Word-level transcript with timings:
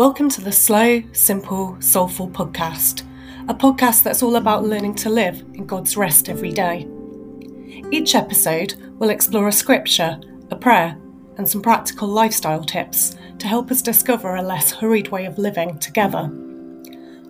Welcome 0.00 0.30
to 0.30 0.40
the 0.40 0.50
Slow, 0.50 1.02
Simple, 1.12 1.76
Soulful 1.78 2.30
podcast, 2.30 3.02
a 3.50 3.54
podcast 3.54 4.02
that's 4.02 4.22
all 4.22 4.36
about 4.36 4.64
learning 4.64 4.94
to 4.94 5.10
live 5.10 5.40
in 5.52 5.66
God's 5.66 5.94
rest 5.94 6.30
every 6.30 6.52
day. 6.52 6.88
Each 7.90 8.14
episode 8.14 8.76
will 8.98 9.10
explore 9.10 9.48
a 9.48 9.52
scripture, 9.52 10.18
a 10.50 10.56
prayer, 10.56 10.96
and 11.36 11.46
some 11.46 11.60
practical 11.60 12.08
lifestyle 12.08 12.64
tips 12.64 13.14
to 13.40 13.46
help 13.46 13.70
us 13.70 13.82
discover 13.82 14.36
a 14.36 14.42
less 14.42 14.72
hurried 14.72 15.08
way 15.08 15.26
of 15.26 15.36
living 15.36 15.78
together. 15.78 16.32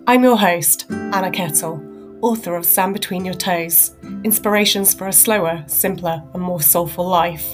I'm 0.07 0.23
your 0.23 0.37
host, 0.37 0.85
Anna 0.89 1.29
Kettle, 1.29 1.83
author 2.21 2.55
of 2.55 2.65
Sand 2.65 2.93
Between 2.93 3.25
Your 3.25 3.33
Toes 3.33 3.95
Inspirations 4.23 4.93
for 4.93 5.09
a 5.09 5.13
Slower, 5.13 5.65
Simpler, 5.67 6.23
and 6.33 6.41
More 6.41 6.61
Soulful 6.61 7.05
Life. 7.05 7.53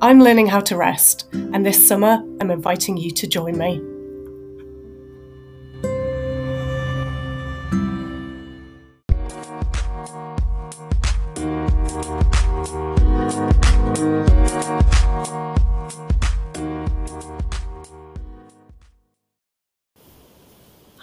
I'm 0.00 0.20
learning 0.20 0.46
how 0.46 0.60
to 0.60 0.76
rest, 0.76 1.26
and 1.32 1.66
this 1.66 1.88
summer 1.88 2.22
I'm 2.40 2.52
inviting 2.52 2.96
you 2.96 3.10
to 3.10 3.26
join 3.26 3.58
me. 3.58 3.93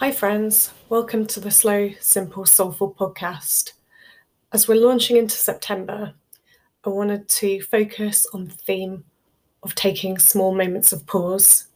Hi, 0.02 0.12
friends. 0.12 0.74
Welcome 0.90 1.28
to 1.28 1.40
the 1.40 1.52
Slow, 1.52 1.92
Simple, 2.00 2.44
Soulful 2.44 2.96
podcast. 2.96 3.74
As 4.52 4.68
we're 4.68 4.84
launching 4.84 5.16
into 5.16 5.36
September, 5.36 6.16
I 6.84 6.90
wanted 6.90 7.30
to 7.30 7.62
focus 7.62 8.26
on 8.34 8.46
the 8.46 8.56
theme 8.56 9.04
of 9.62 9.76
taking 9.76 10.18
small 10.18 10.56
moments 10.56 10.92
of 10.92 11.06
pause. 11.06 11.68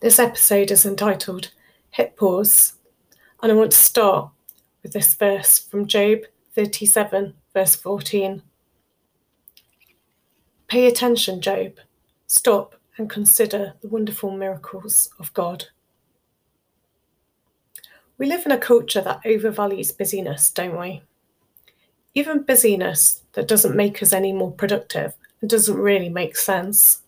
This 0.00 0.18
episode 0.18 0.70
is 0.70 0.86
entitled 0.86 1.50
Hit 1.90 2.16
Pause, 2.16 2.76
and 3.42 3.52
I 3.52 3.54
want 3.54 3.72
to 3.72 3.76
start 3.76 4.30
with 4.82 4.94
this 4.94 5.12
verse 5.12 5.58
from 5.58 5.86
Job 5.86 6.20
37, 6.54 7.34
verse 7.52 7.76
14. 7.76 8.40
Pay 10.68 10.86
attention, 10.86 11.42
Job. 11.42 11.74
Stop 12.26 12.76
and 12.96 13.10
consider 13.10 13.74
the 13.82 13.88
wonderful 13.88 14.30
miracles 14.30 15.10
of 15.18 15.30
God. 15.34 15.66
We 18.16 18.26
live 18.26 18.46
in 18.46 18.52
a 18.52 18.58
culture 18.58 19.00
that 19.00 19.22
overvalues 19.24 19.96
busyness, 19.96 20.50
don't 20.50 20.78
we? 20.78 21.02
Even 22.14 22.44
busyness 22.44 23.22
that 23.32 23.48
doesn't 23.48 23.74
make 23.74 24.02
us 24.02 24.12
any 24.12 24.32
more 24.32 24.52
productive 24.52 25.14
and 25.40 25.50
doesn't 25.50 25.76
really 25.76 26.08
make 26.08 26.36
sense. 26.36 27.02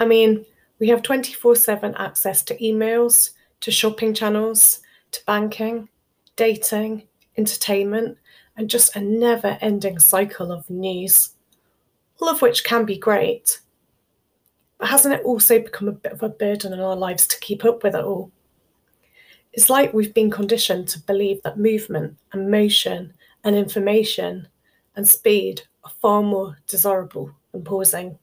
I 0.00 0.04
mean, 0.04 0.46
we 0.80 0.88
have 0.88 1.02
24 1.02 1.54
7 1.54 1.94
access 1.94 2.42
to 2.42 2.58
emails, 2.58 3.30
to 3.60 3.70
shopping 3.70 4.14
channels, 4.14 4.80
to 5.12 5.24
banking, 5.26 5.88
dating, 6.34 7.04
entertainment, 7.36 8.18
and 8.56 8.68
just 8.68 8.96
a 8.96 9.00
never 9.00 9.58
ending 9.60 10.00
cycle 10.00 10.50
of 10.50 10.68
news, 10.68 11.30
all 12.20 12.28
of 12.28 12.42
which 12.42 12.64
can 12.64 12.84
be 12.84 12.98
great. 12.98 13.60
But 14.78 14.88
hasn't 14.88 15.14
it 15.14 15.24
also 15.24 15.60
become 15.60 15.88
a 15.88 15.92
bit 15.92 16.12
of 16.12 16.22
a 16.22 16.28
burden 16.28 16.72
in 16.72 16.80
our 16.80 16.96
lives 16.96 17.28
to 17.28 17.38
keep 17.38 17.64
up 17.64 17.84
with 17.84 17.94
it 17.94 18.04
all? 18.04 18.32
It's 19.54 19.70
like 19.70 19.94
we've 19.94 20.12
been 20.12 20.32
conditioned 20.32 20.88
to 20.88 20.98
believe 20.98 21.40
that 21.42 21.58
movement 21.58 22.18
and 22.32 22.50
motion 22.50 23.14
and 23.44 23.54
information 23.54 24.48
and 24.96 25.08
speed 25.08 25.62
are 25.84 25.92
far 26.00 26.22
more 26.22 26.58
desirable 26.66 27.30
than 27.52 27.62
pausing. 27.62 28.18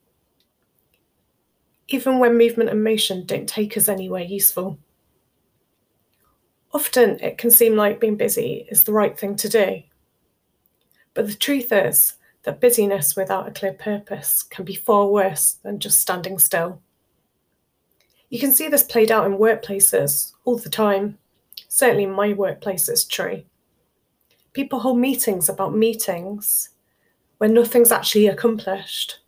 Even 1.88 2.18
when 2.18 2.36
movement 2.36 2.68
and 2.68 2.84
motion 2.84 3.24
don't 3.24 3.48
take 3.48 3.78
us 3.78 3.88
anywhere 3.88 4.22
useful. 4.22 4.78
Often 6.74 7.20
it 7.20 7.38
can 7.38 7.50
seem 7.50 7.76
like 7.76 8.00
being 8.00 8.16
busy 8.16 8.66
is 8.70 8.84
the 8.84 8.92
right 8.92 9.18
thing 9.18 9.34
to 9.36 9.48
do. 9.48 9.82
But 11.14 11.28
the 11.28 11.34
truth 11.34 11.72
is 11.72 12.14
that 12.42 12.60
busyness 12.60 13.16
without 13.16 13.48
a 13.48 13.52
clear 13.52 13.72
purpose 13.72 14.42
can 14.42 14.66
be 14.66 14.74
far 14.74 15.06
worse 15.06 15.52
than 15.62 15.78
just 15.78 16.00
standing 16.00 16.38
still. 16.38 16.82
You 18.28 18.38
can 18.38 18.52
see 18.52 18.68
this 18.68 18.82
played 18.82 19.10
out 19.10 19.26
in 19.26 19.38
workplaces 19.38 20.32
all 20.44 20.58
the 20.58 20.70
time. 20.70 21.18
Certainly, 21.74 22.04
my 22.04 22.34
workplace 22.34 22.86
is 22.90 23.02
true. 23.02 23.44
People 24.52 24.80
hold 24.80 24.98
meetings 24.98 25.48
about 25.48 25.74
meetings 25.74 26.68
when 27.38 27.54
nothing's 27.54 27.90
actually 27.90 28.26
accomplished. 28.26 29.20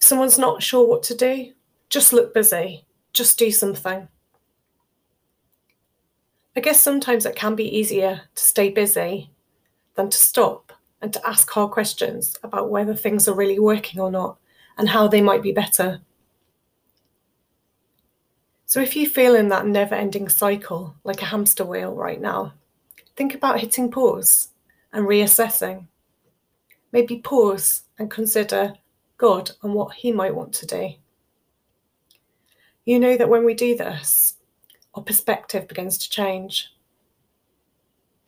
If 0.00 0.08
someone's 0.08 0.38
not 0.38 0.62
sure 0.62 0.88
what 0.88 1.02
to 1.02 1.14
do, 1.14 1.52
just 1.90 2.14
look 2.14 2.32
busy, 2.32 2.86
just 3.12 3.38
do 3.38 3.50
something. 3.50 4.08
I 6.56 6.60
guess 6.60 6.80
sometimes 6.80 7.26
it 7.26 7.36
can 7.36 7.54
be 7.54 7.76
easier 7.76 8.22
to 8.34 8.42
stay 8.42 8.70
busy 8.70 9.32
than 9.96 10.08
to 10.08 10.16
stop 10.16 10.72
and 11.02 11.12
to 11.12 11.28
ask 11.28 11.50
hard 11.50 11.72
questions 11.72 12.38
about 12.42 12.70
whether 12.70 12.94
things 12.94 13.28
are 13.28 13.34
really 13.34 13.58
working 13.58 14.00
or 14.00 14.10
not 14.10 14.38
and 14.78 14.88
how 14.88 15.08
they 15.08 15.20
might 15.20 15.42
be 15.42 15.52
better. 15.52 16.00
So 18.70 18.80
if 18.80 18.94
you 18.94 19.08
feel 19.08 19.34
in 19.34 19.48
that 19.48 19.66
never 19.66 19.96
ending 19.96 20.28
cycle 20.28 20.94
like 21.02 21.22
a 21.22 21.24
hamster 21.24 21.64
wheel 21.64 21.92
right 21.92 22.20
now, 22.20 22.52
think 23.16 23.34
about 23.34 23.58
hitting 23.58 23.90
pause 23.90 24.50
and 24.92 25.08
reassessing. 25.08 25.88
Maybe 26.92 27.18
pause 27.18 27.82
and 27.98 28.08
consider 28.08 28.74
God 29.18 29.50
and 29.64 29.74
what 29.74 29.94
He 29.94 30.12
might 30.12 30.36
want 30.36 30.52
to 30.52 30.66
do. 30.66 30.90
You 32.84 33.00
know 33.00 33.16
that 33.16 33.28
when 33.28 33.44
we 33.44 33.54
do 33.54 33.76
this, 33.76 34.36
our 34.94 35.02
perspective 35.02 35.66
begins 35.66 35.98
to 35.98 36.08
change. 36.08 36.72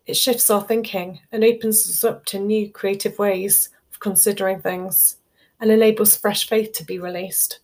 It 0.06 0.14
shifts 0.14 0.50
our 0.50 0.64
thinking 0.64 1.20
and 1.31 1.44
opens 1.44 1.88
us 1.88 2.02
up 2.02 2.25
to 2.25 2.41
new 2.41 2.69
creative 2.69 3.16
ways 3.16 3.69
of 3.92 4.00
considering 4.00 4.60
things 4.60 5.19
and 5.60 5.70
enables 5.70 6.16
fresh 6.16 6.48
faith 6.48 6.72
to 6.72 6.84
be 6.84 6.98
released. 6.98 7.60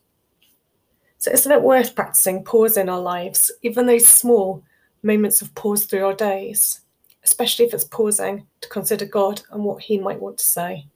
So, 1.18 1.32
isn't 1.32 1.50
it 1.50 1.62
worth 1.62 1.96
practicing 1.96 2.44
pause 2.44 2.76
in 2.76 2.88
our 2.88 3.00
lives, 3.00 3.50
even 3.62 3.86
those 3.86 4.06
small 4.06 4.62
moments 5.02 5.42
of 5.42 5.54
pause 5.56 5.84
through 5.84 6.04
our 6.04 6.14
days, 6.14 6.82
especially 7.24 7.64
if 7.64 7.74
it's 7.74 7.84
pausing 7.84 8.46
to 8.60 8.68
consider 8.68 9.04
God 9.04 9.42
and 9.50 9.64
what 9.64 9.82
He 9.82 9.98
might 9.98 10.20
want 10.20 10.38
to 10.38 10.44
say? 10.44 10.86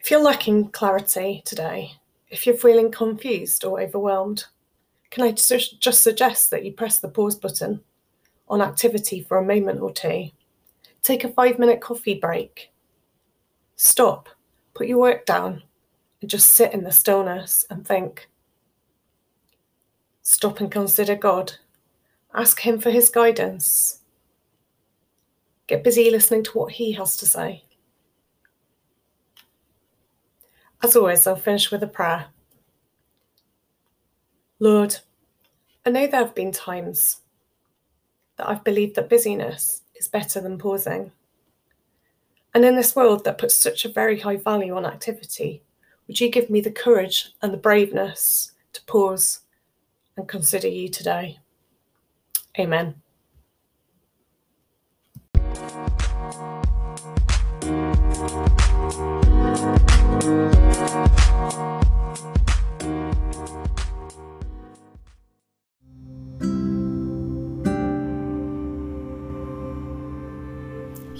If 0.00 0.10
you're 0.10 0.22
lacking 0.22 0.70
clarity 0.70 1.42
today, 1.44 1.92
if 2.30 2.46
you're 2.46 2.56
feeling 2.56 2.90
confused 2.90 3.64
or 3.64 3.80
overwhelmed, 3.80 4.46
can 5.10 5.22
I 5.22 5.32
just 5.32 6.02
suggest 6.02 6.50
that 6.50 6.64
you 6.64 6.72
press 6.72 6.98
the 6.98 7.08
pause 7.08 7.36
button 7.36 7.82
on 8.48 8.62
activity 8.62 9.22
for 9.22 9.36
a 9.36 9.44
moment 9.44 9.80
or 9.80 9.92
two? 9.92 10.30
Take 11.02 11.24
a 11.24 11.28
five 11.28 11.58
minute 11.58 11.82
coffee 11.82 12.14
break. 12.14 12.72
Stop 13.76 14.30
Put 14.74 14.86
your 14.86 14.98
work 14.98 15.26
down 15.26 15.62
and 16.20 16.30
just 16.30 16.50
sit 16.50 16.72
in 16.72 16.84
the 16.84 16.92
stillness 16.92 17.64
and 17.68 17.86
think. 17.86 18.28
Stop 20.22 20.60
and 20.60 20.70
consider 20.70 21.16
God. 21.16 21.54
Ask 22.34 22.60
Him 22.60 22.80
for 22.80 22.90
His 22.90 23.10
guidance. 23.10 24.00
Get 25.66 25.84
busy 25.84 26.10
listening 26.10 26.44
to 26.44 26.52
what 26.52 26.72
He 26.72 26.92
has 26.92 27.16
to 27.18 27.26
say. 27.26 27.64
As 30.82 30.96
always, 30.96 31.26
I'll 31.26 31.36
finish 31.36 31.70
with 31.70 31.82
a 31.82 31.86
prayer. 31.86 32.26
Lord, 34.58 34.96
I 35.84 35.90
know 35.90 36.06
there 36.06 36.20
have 36.20 36.34
been 36.34 36.52
times 36.52 37.20
that 38.36 38.48
I've 38.48 38.64
believed 38.64 38.96
that 38.96 39.08
busyness 39.08 39.82
is 39.94 40.08
better 40.08 40.40
than 40.40 40.58
pausing. 40.58 41.12
And 42.54 42.64
in 42.64 42.76
this 42.76 42.94
world 42.94 43.24
that 43.24 43.38
puts 43.38 43.54
such 43.54 43.84
a 43.84 43.92
very 43.92 44.20
high 44.20 44.36
value 44.36 44.76
on 44.76 44.84
activity, 44.84 45.62
would 46.06 46.20
you 46.20 46.30
give 46.30 46.50
me 46.50 46.60
the 46.60 46.70
courage 46.70 47.32
and 47.40 47.52
the 47.52 47.58
braveness 47.58 48.52
to 48.72 48.84
pause 48.84 49.40
and 50.16 50.28
consider 50.28 50.68
you 50.68 50.88
today? 50.88 51.38
Amen. 52.58 53.01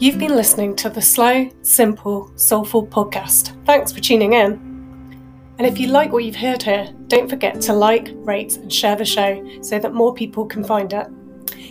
You've 0.02 0.18
been 0.18 0.34
listening 0.34 0.74
to 0.78 0.90
the 0.90 1.00
Slow, 1.00 1.48
Simple, 1.62 2.32
Soulful 2.34 2.88
podcast. 2.88 3.54
Thanks 3.64 3.92
for 3.92 4.00
tuning 4.00 4.32
in. 4.32 4.54
And 5.58 5.64
if 5.64 5.78
you 5.78 5.86
like 5.90 6.10
what 6.10 6.24
you've 6.24 6.34
heard 6.34 6.60
here, 6.60 6.92
don't 7.06 7.30
forget 7.30 7.60
to 7.60 7.72
like, 7.72 8.10
rate, 8.14 8.56
and 8.56 8.72
share 8.72 8.96
the 8.96 9.04
show 9.04 9.48
so 9.62 9.78
that 9.78 9.94
more 9.94 10.12
people 10.12 10.44
can 10.44 10.64
find 10.64 10.92
it. 10.92 11.06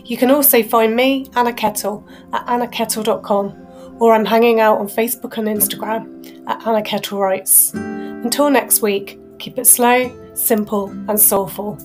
You 0.05 0.15
can 0.15 0.31
also 0.31 0.63
find 0.63 0.95
me, 0.95 1.29
Anna 1.35 1.51
Kettle, 1.51 2.07
at 2.31 2.45
annakettle.com, 2.47 3.97
or 3.99 4.13
I'm 4.13 4.23
hanging 4.23 4.61
out 4.61 4.77
on 4.77 4.87
Facebook 4.87 5.37
and 5.37 5.49
Instagram 5.49 6.47
at 6.47 6.65
Anna 6.65 6.81
Kettle 6.81 7.19
Writes. 7.19 7.73
Until 7.73 8.49
next 8.49 8.81
week, 8.81 9.19
keep 9.39 9.59
it 9.59 9.67
slow, 9.67 10.09
simple, 10.35 10.87
and 11.09 11.19
soulful. 11.19 11.77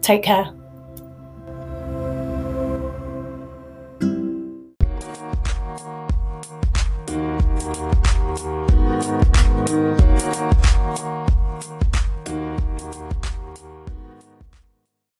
Take 0.00 0.22
care. 0.22 0.52